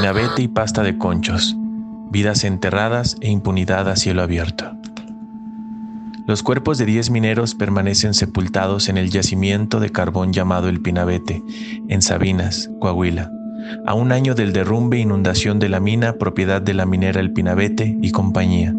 [0.00, 1.54] Pinabete y pasta de conchos,
[2.10, 4.74] vidas enterradas e impunidad a cielo abierto.
[6.26, 11.42] Los cuerpos de 10 mineros permanecen sepultados en el yacimiento de carbón llamado El Pinabete,
[11.88, 13.30] en Sabinas, Coahuila,
[13.84, 17.34] a un año del derrumbe e inundación de la mina propiedad de la minera El
[17.34, 18.74] Pinabete y compañía.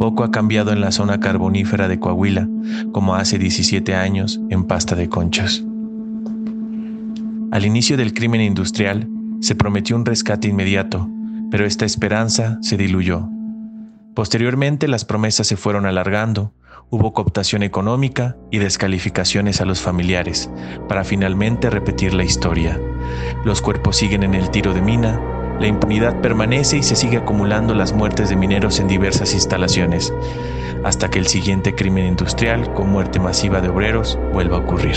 [0.00, 2.48] Poco ha cambiado en la zona carbonífera de Coahuila,
[2.90, 5.62] como hace 17 años en pasta de conchas.
[7.52, 9.08] Al inicio del crimen industrial,
[9.40, 11.08] se prometió un rescate inmediato,
[11.50, 13.28] pero esta esperanza se diluyó.
[14.14, 16.52] Posteriormente las promesas se fueron alargando,
[16.90, 20.50] hubo cooptación económica y descalificaciones a los familiares,
[20.88, 22.80] para finalmente repetir la historia.
[23.44, 25.20] Los cuerpos siguen en el tiro de mina,
[25.60, 30.12] la impunidad permanece y se sigue acumulando las muertes de mineros en diversas instalaciones,
[30.84, 34.96] hasta que el siguiente crimen industrial, con muerte masiva de obreros, vuelva a ocurrir.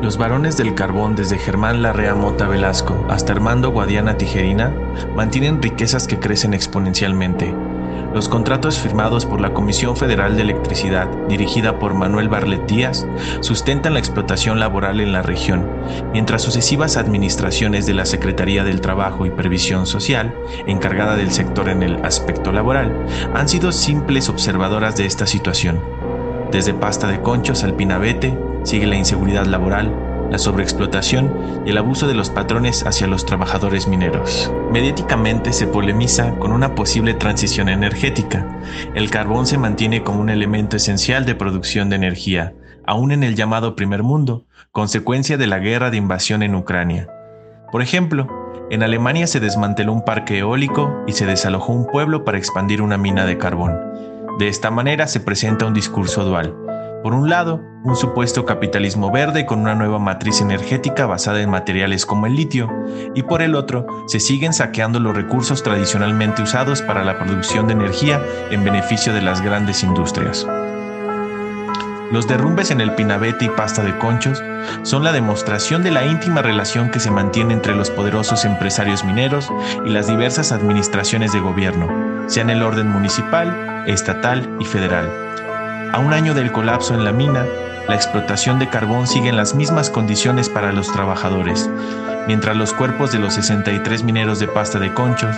[0.00, 4.72] Los varones del carbón, desde Germán Larrea Mota Velasco hasta Armando Guadiana Tijerina,
[5.16, 7.52] mantienen riquezas que crecen exponencialmente.
[8.14, 13.08] Los contratos firmados por la Comisión Federal de Electricidad, dirigida por Manuel Barlet Díaz,
[13.40, 15.68] sustentan la explotación laboral en la región,
[16.12, 20.32] mientras sucesivas administraciones de la Secretaría del Trabajo y Previsión Social,
[20.68, 25.80] encargada del sector en el aspecto laboral, han sido simples observadoras de esta situación.
[26.52, 29.92] Desde pasta de conchos al pinabete, sigue la inseguridad laboral,
[30.30, 34.52] la sobreexplotación y el abuso de los patrones hacia los trabajadores mineros.
[34.70, 38.46] Mediáticamente se polemiza con una posible transición energética.
[38.94, 42.54] El carbón se mantiene como un elemento esencial de producción de energía,
[42.86, 47.08] aún en el llamado primer mundo, consecuencia de la guerra de invasión en Ucrania.
[47.72, 48.28] Por ejemplo,
[48.70, 52.98] en Alemania se desmanteló un parque eólico y se desalojó un pueblo para expandir una
[52.98, 53.78] mina de carbón.
[54.38, 56.54] De esta manera se presenta un discurso dual
[57.08, 62.04] por un lado, un supuesto capitalismo verde con una nueva matriz energética basada en materiales
[62.04, 62.68] como el litio,
[63.14, 67.72] y por el otro, se siguen saqueando los recursos tradicionalmente usados para la producción de
[67.72, 70.46] energía en beneficio de las grandes industrias.
[72.12, 74.44] Los derrumbes en el Pinabete y Pasta de Conchos
[74.82, 79.50] son la demostración de la íntima relación que se mantiene entre los poderosos empresarios mineros
[79.86, 81.88] y las diversas administraciones de gobierno,
[82.28, 85.08] sea en el orden municipal, estatal y federal
[85.92, 87.46] a un año del colapso en la mina,
[87.88, 91.70] la explotación de carbón sigue en las mismas condiciones para los trabajadores,
[92.26, 95.34] mientras los cuerpos de los 63 mineros de pasta de conchos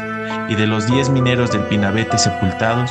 [0.49, 2.91] y de los 10 mineros del Pinabete sepultados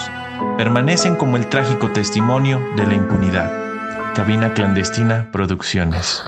[0.57, 3.51] permanecen como el trágico testimonio de la impunidad.
[4.15, 6.23] Cabina Clandestina Producciones.